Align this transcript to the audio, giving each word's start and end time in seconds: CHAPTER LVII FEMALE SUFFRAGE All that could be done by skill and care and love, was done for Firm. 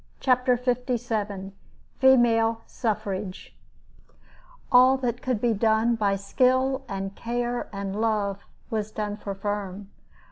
CHAPTER 0.19 0.57
LVII 0.57 1.53
FEMALE 1.99 2.61
SUFFRAGE 2.65 3.55
All 4.71 4.97
that 4.97 5.21
could 5.21 5.39
be 5.39 5.53
done 5.53 5.93
by 5.93 6.15
skill 6.15 6.81
and 6.89 7.13
care 7.15 7.69
and 7.71 7.95
love, 8.01 8.43
was 8.71 8.91
done 8.91 9.15
for 9.15 9.35
Firm. 9.35 9.91